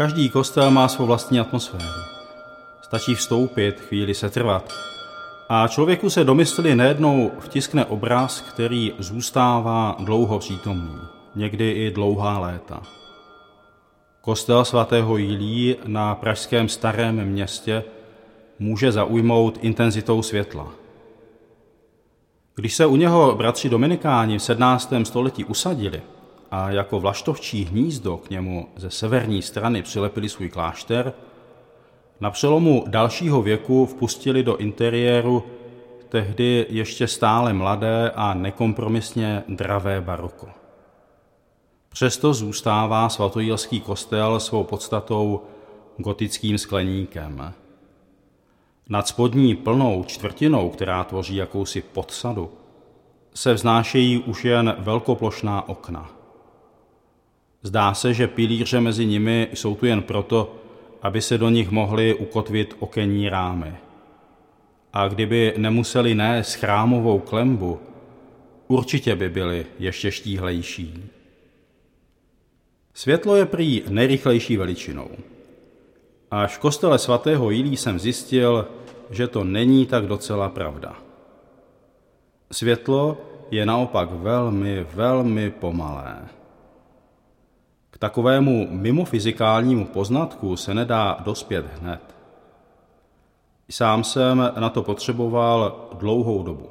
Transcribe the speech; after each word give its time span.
Každý 0.00 0.28
kostel 0.28 0.70
má 0.70 0.88
svou 0.88 1.06
vlastní 1.06 1.40
atmosféru. 1.40 1.84
Stačí 2.82 3.14
vstoupit, 3.14 3.80
chvíli 3.80 4.14
se 4.14 4.30
trvat. 4.30 4.72
A 5.48 5.68
člověku 5.68 6.10
se 6.10 6.24
domyslí 6.24 6.74
nejednou 6.74 7.30
vtiskne 7.40 7.84
obraz, 7.84 8.40
který 8.40 8.92
zůstává 8.98 9.96
dlouho 9.98 10.38
přítomný, 10.38 11.00
někdy 11.34 11.70
i 11.70 11.90
dlouhá 11.90 12.38
léta. 12.38 12.82
Kostel 14.20 14.64
svatého 14.64 15.16
Jílí 15.16 15.76
na 15.86 16.14
pražském 16.14 16.68
starém 16.68 17.24
městě 17.24 17.84
může 18.58 18.92
zaujmout 18.92 19.58
intenzitou 19.62 20.22
světla. 20.22 20.72
Když 22.54 22.74
se 22.74 22.86
u 22.86 22.96
něho 22.96 23.34
bratři 23.36 23.68
Dominikáni 23.68 24.38
v 24.38 24.42
17. 24.42 24.92
století 25.04 25.44
usadili 25.44 26.02
a 26.50 26.70
jako 26.70 27.00
vlaštovčí 27.00 27.64
hnízdo 27.64 28.16
k 28.16 28.30
němu 28.30 28.68
ze 28.76 28.90
severní 28.90 29.42
strany 29.42 29.82
přilepili 29.82 30.28
svůj 30.28 30.48
klášter, 30.48 31.12
na 32.20 32.30
přelomu 32.30 32.84
dalšího 32.88 33.42
věku 33.42 33.86
vpustili 33.86 34.42
do 34.42 34.56
interiéru 34.56 35.44
tehdy 36.08 36.66
ještě 36.68 37.06
stále 37.06 37.52
mladé 37.52 38.10
a 38.14 38.34
nekompromisně 38.34 39.42
dravé 39.48 40.00
baroko. 40.00 40.48
Přesto 41.88 42.34
zůstává 42.34 43.08
svatojílský 43.08 43.80
kostel 43.80 44.40
svou 44.40 44.64
podstatou 44.64 45.42
gotickým 45.96 46.58
skleníkem. 46.58 47.54
Nad 48.88 49.08
spodní 49.08 49.56
plnou 49.56 50.04
čtvrtinou, 50.04 50.70
která 50.70 51.04
tvoří 51.04 51.36
jakousi 51.36 51.82
podsadu, 51.82 52.50
se 53.34 53.54
vznášejí 53.54 54.18
už 54.18 54.44
jen 54.44 54.76
velkoplošná 54.78 55.68
okna. 55.68 56.19
Zdá 57.62 57.94
se, 57.94 58.14
že 58.14 58.26
pilíře 58.26 58.80
mezi 58.80 59.06
nimi 59.06 59.48
jsou 59.52 59.74
tu 59.74 59.86
jen 59.86 60.02
proto, 60.02 60.54
aby 61.02 61.20
se 61.20 61.38
do 61.38 61.48
nich 61.48 61.70
mohly 61.70 62.14
ukotvit 62.14 62.76
okenní 62.78 63.28
rámy. 63.28 63.74
A 64.92 65.08
kdyby 65.08 65.54
nemuseli 65.56 66.14
nést 66.14 66.54
chrámovou 66.54 67.18
klembu, 67.18 67.80
určitě 68.68 69.16
by 69.16 69.28
byly 69.28 69.66
ještě 69.78 70.10
štíhlejší. 70.10 71.04
Světlo 72.94 73.36
je 73.36 73.46
prý 73.46 73.82
nejrychlejší 73.88 74.56
veličinou. 74.56 75.08
Až 76.30 76.56
v 76.56 76.58
kostele 76.58 76.98
svatého 76.98 77.50
Jilí 77.50 77.76
jsem 77.76 77.98
zjistil, 77.98 78.68
že 79.10 79.28
to 79.28 79.44
není 79.44 79.86
tak 79.86 80.06
docela 80.06 80.48
pravda. 80.48 80.96
Světlo 82.52 83.18
je 83.50 83.66
naopak 83.66 84.08
velmi, 84.12 84.86
velmi 84.94 85.50
pomalé. 85.50 86.39
Takovému 88.00 88.68
mimofyzikálnímu 88.70 89.84
poznatku 89.84 90.56
se 90.56 90.74
nedá 90.74 91.16
dospět 91.24 91.66
hned. 91.80 92.00
Sám 93.70 94.04
jsem 94.04 94.52
na 94.58 94.68
to 94.68 94.82
potřeboval 94.82 95.88
dlouhou 95.98 96.42
dobu. 96.42 96.68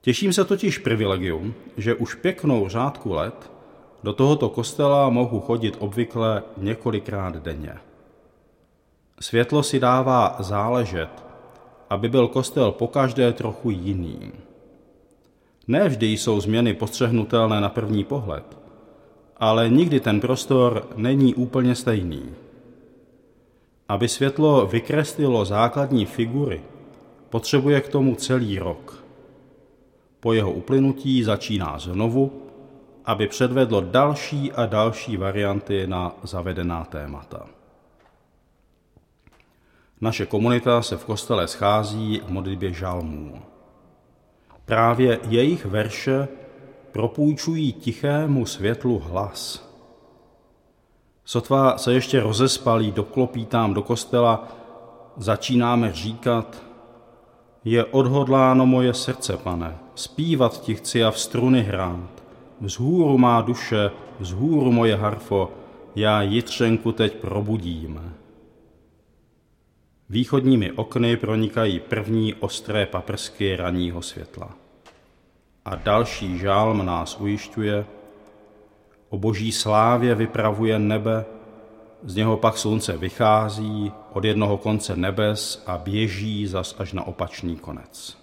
Těším 0.00 0.32
se 0.32 0.44
totiž 0.44 0.78
privilegium, 0.78 1.54
že 1.76 1.94
už 1.94 2.14
pěknou 2.14 2.68
řádku 2.68 3.12
let 3.12 3.50
do 4.02 4.12
tohoto 4.12 4.48
kostela 4.48 5.10
mohu 5.10 5.40
chodit 5.40 5.76
obvykle 5.78 6.42
několikrát 6.56 7.36
denně. 7.36 7.74
Světlo 9.20 9.62
si 9.62 9.80
dává 9.80 10.36
záležet, 10.38 11.24
aby 11.90 12.08
byl 12.08 12.28
kostel 12.28 12.72
pokaždé 12.72 13.32
trochu 13.32 13.70
jiný. 13.70 14.32
Ne 15.68 15.88
vždy 15.88 16.06
jsou 16.06 16.40
změny 16.40 16.74
postřehnutelné 16.74 17.60
na 17.60 17.68
první 17.68 18.04
pohled, 18.04 18.63
ale 19.36 19.68
nikdy 19.68 20.00
ten 20.00 20.20
prostor 20.20 20.88
není 20.96 21.34
úplně 21.34 21.74
stejný. 21.74 22.22
Aby 23.88 24.08
světlo 24.08 24.66
vykreslilo 24.66 25.44
základní 25.44 26.06
figury, 26.06 26.60
potřebuje 27.30 27.80
k 27.80 27.88
tomu 27.88 28.14
celý 28.14 28.58
rok. 28.58 29.04
Po 30.20 30.32
jeho 30.32 30.52
uplynutí 30.52 31.22
začíná 31.22 31.78
znovu, 31.78 32.42
aby 33.04 33.28
předvedlo 33.28 33.80
další 33.80 34.52
a 34.52 34.66
další 34.66 35.16
varianty 35.16 35.86
na 35.86 36.16
zavedená 36.22 36.84
témata. 36.84 37.46
Naše 40.00 40.26
komunita 40.26 40.82
se 40.82 40.96
v 40.96 41.04
kostele 41.04 41.48
schází 41.48 42.20
v 42.26 42.30
modlitbě 42.30 42.72
žalmů. 42.72 43.42
Právě 44.64 45.20
jejich 45.28 45.66
verše 45.66 46.28
propůjčují 46.94 47.72
tichému 47.72 48.46
světlu 48.46 48.98
hlas. 48.98 49.68
Sotva 51.24 51.78
se 51.78 51.92
ještě 51.92 52.20
rozespalí 52.20 52.92
doklopítám 52.92 53.74
do 53.74 53.82
kostela, 53.82 54.48
začínáme 55.16 55.92
říkat, 55.92 56.62
je 57.64 57.84
odhodláno 57.84 58.66
moje 58.66 58.94
srdce, 58.94 59.36
pane, 59.36 59.78
zpívat 59.94 60.60
ti 60.60 60.74
chci 60.74 61.04
a 61.04 61.10
v 61.10 61.18
struny 61.18 61.62
hrát. 61.62 62.24
Vzhůru 62.60 63.18
má 63.18 63.40
duše, 63.40 63.90
vzhůru 64.20 64.72
moje 64.72 64.96
harfo, 64.96 65.50
já 65.96 66.22
jitřenku 66.22 66.92
teď 66.92 67.14
probudím. 67.14 68.14
Východními 70.08 70.72
okny 70.72 71.16
pronikají 71.16 71.80
první 71.80 72.34
ostré 72.34 72.86
paprsky 72.86 73.56
raního 73.56 74.02
světla. 74.02 74.63
A 75.64 75.74
další 75.74 76.38
žálm 76.38 76.86
nás 76.86 77.20
ujišťuje, 77.20 77.86
o 79.08 79.18
boží 79.18 79.52
slávě 79.52 80.14
vypravuje 80.14 80.78
nebe, 80.78 81.24
z 82.02 82.14
něho 82.14 82.36
pak 82.36 82.58
slunce 82.58 82.96
vychází 82.96 83.92
od 84.12 84.24
jednoho 84.24 84.56
konce 84.56 84.96
nebes 84.96 85.64
a 85.66 85.78
běží 85.78 86.46
zas 86.46 86.74
až 86.78 86.92
na 86.92 87.06
opačný 87.06 87.56
konec. 87.56 88.18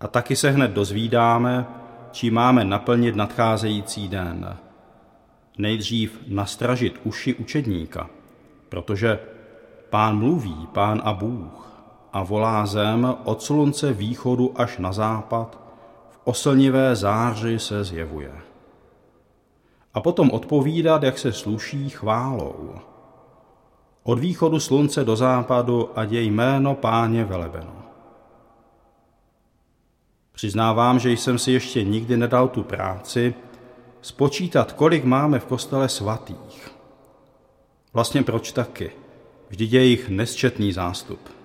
A 0.00 0.08
taky 0.08 0.36
se 0.36 0.50
hned 0.50 0.70
dozvídáme, 0.70 1.66
čím 2.10 2.34
máme 2.34 2.64
naplnit 2.64 3.16
nadcházející 3.16 4.08
den. 4.08 4.56
Nejdřív 5.58 6.20
nastražit 6.26 7.00
uši 7.04 7.34
učedníka, 7.34 8.10
protože 8.68 9.18
Pán 9.90 10.18
mluví, 10.18 10.68
pán 10.72 11.02
a 11.04 11.12
Bůh, 11.12 11.75
a 12.16 12.22
volá 12.22 12.66
zem 12.66 13.16
od 13.24 13.42
slunce 13.42 13.92
východu 13.92 14.52
až 14.56 14.78
na 14.78 14.92
západ, 14.92 15.60
v 16.10 16.20
oslnivé 16.24 16.96
záři 16.96 17.58
se 17.58 17.84
zjevuje. 17.84 18.32
A 19.94 20.00
potom 20.00 20.30
odpovídat, 20.30 21.02
jak 21.02 21.18
se 21.18 21.32
sluší 21.32 21.90
chválou. 21.90 22.74
Od 24.02 24.18
východu 24.18 24.60
slunce 24.60 25.04
do 25.04 25.16
západu, 25.16 25.90
ať 25.94 26.12
je 26.12 26.22
jméno 26.22 26.74
páně 26.74 27.24
velebeno. 27.24 27.82
Přiznávám, 30.32 30.98
že 30.98 31.10
jsem 31.10 31.38
si 31.38 31.52
ještě 31.52 31.84
nikdy 31.84 32.16
nedal 32.16 32.48
tu 32.48 32.62
práci 32.62 33.34
spočítat, 34.00 34.72
kolik 34.72 35.04
máme 35.04 35.38
v 35.38 35.44
kostele 35.44 35.88
svatých. 35.88 36.70
Vlastně 37.92 38.22
proč 38.22 38.52
taky? 38.52 38.90
Vždyť 39.48 39.72
je 39.72 39.84
jich 39.84 40.08
nesčetný 40.08 40.72
zástup. 40.72 41.35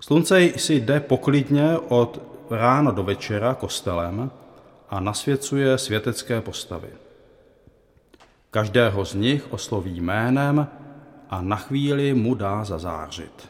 Slunce 0.00 0.52
si 0.56 0.74
jde 0.74 1.00
poklidně 1.00 1.78
od 1.78 2.22
rána 2.50 2.90
do 2.90 3.02
večera 3.02 3.54
kostelem 3.54 4.30
a 4.90 5.00
nasvěcuje 5.00 5.78
světecké 5.78 6.40
postavy. 6.40 6.88
Každého 8.50 9.04
z 9.04 9.14
nich 9.14 9.52
osloví 9.52 10.00
jménem 10.00 10.66
a 11.30 11.42
na 11.42 11.56
chvíli 11.56 12.14
mu 12.14 12.34
dá 12.34 12.64
zazářit. 12.64 13.48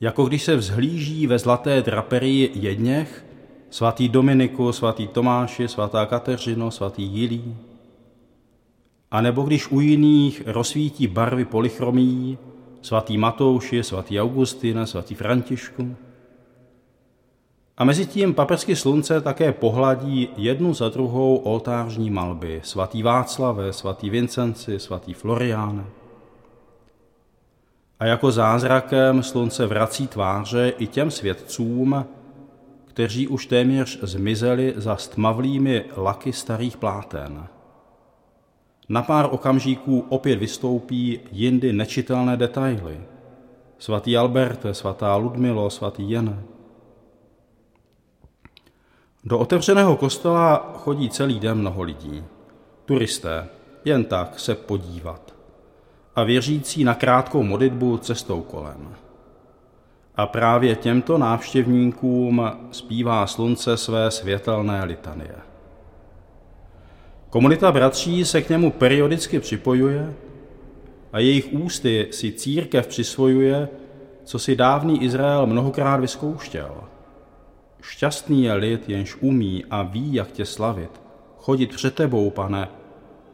Jako 0.00 0.24
když 0.24 0.42
se 0.42 0.56
vzhlíží 0.56 1.26
ve 1.26 1.38
zlaté 1.38 1.82
draperii 1.82 2.50
jedněch, 2.54 3.24
svatý 3.70 4.08
Dominiku, 4.08 4.72
svatý 4.72 5.06
Tomáši, 5.06 5.68
svatá 5.68 6.06
Kateřino, 6.06 6.70
svatý 6.70 7.02
Jilí, 7.02 7.56
a 9.10 9.20
nebo 9.20 9.42
když 9.42 9.70
u 9.70 9.80
jiných 9.80 10.42
rozsvítí 10.46 11.06
barvy 11.06 11.44
polychromí, 11.44 12.38
svatý 12.82 13.18
Matouši, 13.18 13.82
svatý 13.82 14.20
Augustin, 14.20 14.80
svatý 14.84 15.14
Františku. 15.14 15.96
A 17.78 17.84
mezi 17.84 18.06
tím 18.06 18.34
paprsky 18.34 18.76
slunce 18.76 19.20
také 19.20 19.52
pohladí 19.52 20.28
jednu 20.36 20.74
za 20.74 20.88
druhou 20.88 21.36
oltářní 21.36 22.10
malby, 22.10 22.60
svatý 22.64 23.02
Václave, 23.02 23.72
svatý 23.72 24.10
Vincenci, 24.10 24.78
svatý 24.78 25.14
Florián. 25.14 25.86
A 28.00 28.06
jako 28.06 28.30
zázrakem 28.30 29.22
slunce 29.22 29.66
vrací 29.66 30.06
tváře 30.06 30.72
i 30.78 30.86
těm 30.86 31.10
svědcům, 31.10 32.04
kteří 32.84 33.28
už 33.28 33.46
téměř 33.46 33.98
zmizeli 34.02 34.72
za 34.76 34.96
stmavlými 34.96 35.84
laky 35.96 36.32
starých 36.32 36.76
pláten. 36.76 37.48
Na 38.88 39.02
pár 39.02 39.28
okamžíků 39.30 40.06
opět 40.08 40.36
vystoupí 40.36 41.20
jindy 41.32 41.72
nečitelné 41.72 42.36
detaily. 42.36 43.00
Svatý 43.78 44.16
Alberte, 44.16 44.74
svatá 44.74 45.16
Ludmilo, 45.16 45.70
svatý 45.70 46.10
Jan. 46.10 46.42
Do 49.24 49.38
otevřeného 49.38 49.96
kostela 49.96 50.72
chodí 50.76 51.10
celý 51.10 51.40
den 51.40 51.58
mnoho 51.58 51.82
lidí. 51.82 52.24
turisté, 52.84 53.48
jen 53.84 54.04
tak 54.04 54.40
se 54.40 54.54
podívat 54.54 55.34
a 56.16 56.22
věřící 56.22 56.84
na 56.84 56.94
krátkou 56.94 57.42
modlitbu 57.42 57.98
cestou 57.98 58.42
kolem. 58.42 58.94
A 60.16 60.26
právě 60.26 60.76
těmto 60.76 61.18
návštěvníkům 61.18 62.50
zpívá 62.70 63.26
slunce 63.26 63.76
své 63.76 64.10
světelné 64.10 64.84
litanie. 64.84 65.47
Komunita 67.30 67.72
bratří 67.72 68.24
se 68.24 68.42
k 68.42 68.48
němu 68.48 68.70
periodicky 68.70 69.40
připojuje 69.40 70.14
a 71.12 71.18
jejich 71.18 71.48
ústy 71.52 72.08
si 72.10 72.32
církev 72.32 72.86
přisvojuje, 72.86 73.68
co 74.24 74.38
si 74.38 74.56
dávný 74.56 75.02
Izrael 75.02 75.46
mnohokrát 75.46 76.00
vyzkouštěl. 76.00 76.84
Šťastný 77.82 78.44
je 78.44 78.52
lid, 78.52 78.88
jenž 78.88 79.16
umí 79.20 79.64
a 79.70 79.82
ví, 79.82 80.14
jak 80.14 80.32
tě 80.32 80.44
slavit, 80.44 81.00
chodit 81.36 81.74
před 81.74 81.94
tebou, 81.94 82.30
pane, 82.30 82.68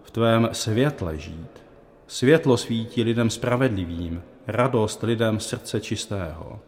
v 0.02 0.10
tvém 0.10 0.48
světle 0.52 1.18
žít. 1.18 1.64
Světlo 2.06 2.56
svítí 2.56 3.02
lidem 3.02 3.30
spravedlivým, 3.30 4.22
radost 4.46 5.02
lidem 5.02 5.40
srdce 5.40 5.80
čistého. 5.80 6.60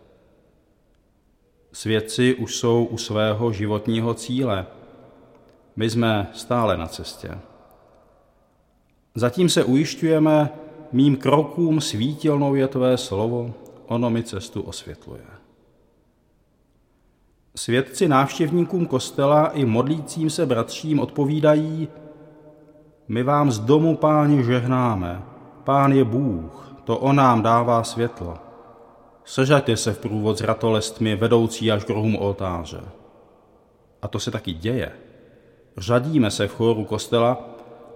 Svědci 1.73 2.34
už 2.34 2.56
jsou 2.56 2.84
u 2.84 2.99
svého 2.99 3.52
životního 3.52 4.14
cíle. 4.14 4.67
My 5.76 5.90
jsme 5.90 6.26
stále 6.32 6.76
na 6.76 6.87
cestě. 6.87 7.38
Zatím 9.14 9.49
se 9.49 9.64
ujišťujeme, 9.64 10.50
mým 10.93 11.17
krokům 11.17 11.81
svítilnou 11.81 12.55
je 12.55 12.69
tvé 12.69 12.96
slovo, 12.96 13.55
ono 13.87 14.11
mi 14.11 14.23
cestu 14.23 14.62
osvětluje. 14.62 15.25
Svědci 17.56 18.08
návštěvníkům 18.08 18.87
kostela 18.87 19.46
i 19.46 19.64
modlícím 19.64 20.31
se 20.31 20.46
bratřím 20.46 21.00
odpovídají, 21.00 21.88
my 23.08 23.23
vám 23.23 23.52
z 23.52 23.58
domu, 23.58 23.96
páni, 23.96 24.44
žehnáme. 24.44 25.23
Pán 25.64 25.93
je 25.93 26.05
Bůh, 26.05 26.73
to 26.84 26.99
on 26.99 27.17
nám 27.17 27.43
dává 27.43 27.84
světlo. 27.84 28.38
Sežaďte 29.25 29.76
se 29.76 29.93
v 29.93 29.99
průvod 29.99 30.38
s 30.38 30.40
ratolestmi 30.40 31.17
vedoucí 31.17 31.73
až 31.73 31.84
k 31.84 31.90
rohům 31.90 32.17
oltáře. 32.17 32.81
A 34.02 34.08
to 34.08 34.19
se 34.19 34.31
taky 34.31 34.52
děje. 34.52 34.93
Řadíme 35.76 36.31
se 36.31 36.49
v 36.49 36.55
chóru 36.55 36.84
kostela, 36.84 37.38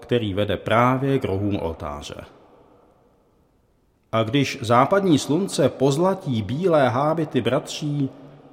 který 0.00 0.34
vede 0.34 0.56
právě 0.56 1.18
k 1.18 1.24
rohům 1.24 1.58
oltáře. 1.62 2.24
A 4.12 4.22
když 4.22 4.58
západní 4.62 5.18
slunce 5.18 5.68
pozlatí 5.68 6.42
bílé 6.42 6.88
hábity 6.88 7.40
bratří, 7.40 8.10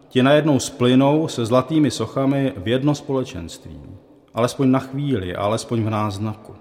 ti 0.07 0.23
najednou 0.23 0.59
splynou 0.59 1.27
se 1.27 1.45
zlatými 1.45 1.91
sochami 1.91 2.53
v 2.57 2.67
jedno 2.67 2.95
společenství. 2.95 3.81
Alespoň 4.33 4.71
na 4.71 4.79
chvíli, 4.79 5.35
alespoň 5.35 5.83
v 5.83 5.89
náznaku. 5.89 6.55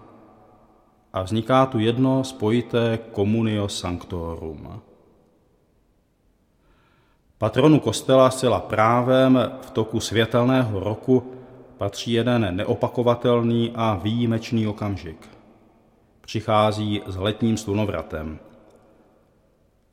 A 1.12 1.22
vzniká 1.22 1.66
tu 1.66 1.78
jedno 1.78 2.24
spojité 2.24 2.98
communio 3.14 3.68
sanctorum. 3.68 4.80
Patronu 7.38 7.80
kostela 7.80 8.30
zcela 8.30 8.60
právem 8.60 9.52
v 9.60 9.70
toku 9.70 10.00
světelného 10.00 10.80
roku 10.80 11.35
patří 11.78 12.12
jeden 12.12 12.56
neopakovatelný 12.56 13.72
a 13.74 14.00
výjimečný 14.02 14.66
okamžik. 14.66 15.28
Přichází 16.20 17.02
s 17.06 17.16
letním 17.16 17.56
slunovratem. 17.56 18.38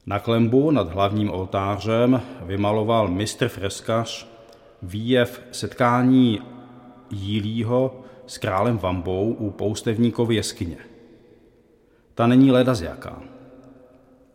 Na 0.06 0.20
klembu 0.20 0.72
nad 0.72 0.90
hlavním 0.90 1.32
oltářem 1.32 2.22
vymaloval 2.42 3.08
mistr 3.08 3.48
freskař 3.48 4.28
výjev 4.82 5.42
setkání 5.52 6.40
Jílího 7.12 8.02
s 8.28 8.38
králem 8.38 8.78
Vambou 8.78 9.34
u 9.34 9.52
poustevníkovy 9.52 10.36
jeskyně. 10.36 10.78
Ta 12.16 12.28
není 12.28 12.52
leda 12.52 12.76
jaká. 12.82 13.22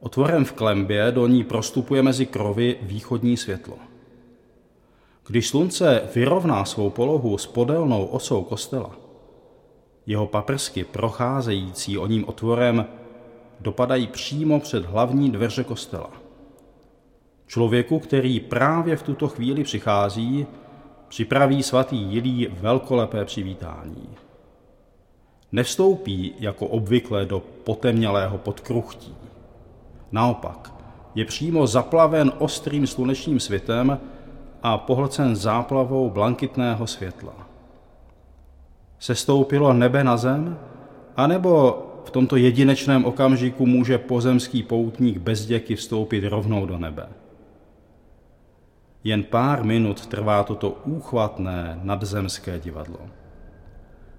Otvorem 0.01 0.45
v 0.45 0.53
klembě 0.53 1.13
do 1.13 1.27
ní 1.27 1.45
prostupuje 1.45 2.03
mezi 2.03 2.27
krovy 2.27 2.77
východní 2.83 3.37
světlo. 3.37 3.79
Když 5.29 5.49
slunce 5.49 6.03
vyrovná 6.15 6.65
svou 6.65 6.91
polohu 6.91 7.39
s 7.39 7.47
podélnou 7.47 8.05
osou 8.05 8.43
kostela, 8.43 8.91
jeho 10.07 10.27
paprsky 10.27 10.85
procházející 10.85 11.99
o 11.99 12.07
ním 12.07 12.29
otvorem 12.29 12.87
dopadají 13.61 14.07
přímo 14.07 14.61
před 14.61 14.85
hlavní 14.85 15.31
dveře 15.31 15.65
kostela. 15.65 16.11
Člověku, 17.47 17.99
který 17.99 18.41
právě 18.41 18.97
v 18.97 19.03
tuto 19.03 19.29
chvíli 19.29 19.65
přichází, 19.65 20.47
připraví 21.09 21.63
svatý 21.63 21.97
Jilí 21.97 22.49
velkolepé 22.61 23.25
přivítání. 23.25 24.09
Nevstoupí 25.53 26.35
jako 26.39 26.67
obvykle 26.67 27.25
do 27.25 27.41
potemnělého 27.41 28.39
podkruchtí. 28.39 29.15
Naopak, 30.13 30.75
je 31.15 31.25
přímo 31.25 31.67
zaplaven 31.67 32.33
ostrým 32.39 32.87
slunečním 32.87 33.41
světem 33.41 34.01
a 34.63 34.79
pohlcen 34.79 35.37
záplavou 35.37 36.11
blankitného 36.11 36.87
světla. 36.87 37.33
Sestoupilo 38.99 39.73
nebe 39.73 40.05
na 40.05 40.17
zem, 40.17 40.59
anebo 41.17 41.83
v 42.05 42.11
tomto 42.11 42.37
jedinečném 42.37 43.05
okamžiku 43.05 43.67
může 43.67 43.99
pozemský 43.99 44.63
poutník 44.63 45.19
bez 45.19 45.47
děky 45.47 45.77
vstoupit 45.77 46.29
rovnou 46.29 46.67
do 46.67 46.79
nebe. 46.79 47.09
Jen 49.05 49.23
pár 49.23 49.65
minut 49.65 50.07
trvá 50.07 50.43
toto 50.43 50.71
úchvatné 50.71 51.81
nadzemské 51.83 52.59
divadlo. 52.59 52.99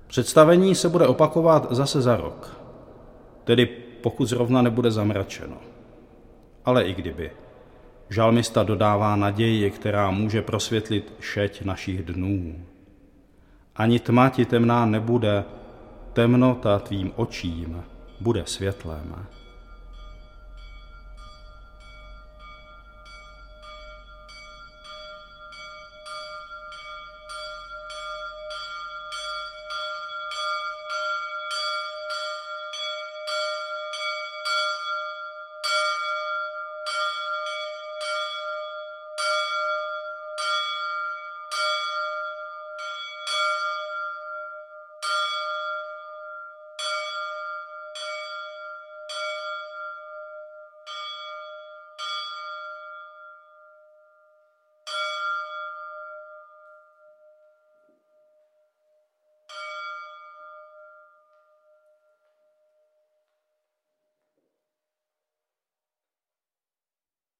Představení 0.07 0.75
se 0.75 0.89
bude 0.89 1.07
opakovat 1.07 1.67
zase 1.71 2.01
za 2.01 2.15
rok, 2.15 2.61
tedy 3.43 3.65
pokud 4.01 4.25
zrovna 4.25 4.61
nebude 4.61 4.91
zamračeno. 4.91 5.57
Ale 6.65 6.83
i 6.83 6.93
kdyby. 6.93 7.31
Žalmista 8.09 8.63
dodává 8.63 9.15
naději, 9.15 9.71
která 9.71 10.11
může 10.11 10.41
prosvětlit 10.41 11.13
šeť 11.19 11.61
našich 11.65 12.03
dnů. 12.03 12.55
Ani 13.75 13.99
tma 13.99 14.29
ti 14.29 14.45
temná 14.45 14.85
nebude, 14.85 15.43
temnota 16.13 16.79
tvým 16.79 17.11
očím 17.15 17.83
bude 18.21 18.43
světlem. 18.45 19.25